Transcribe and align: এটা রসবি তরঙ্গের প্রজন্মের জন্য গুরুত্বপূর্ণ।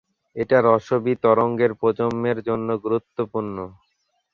এটা 0.35 0.57
রসবি 0.67 1.13
তরঙ্গের 1.23 1.71
প্রজন্মের 1.79 2.37
জন্য 2.47 2.67
গুরুত্বপূর্ণ। 2.83 3.57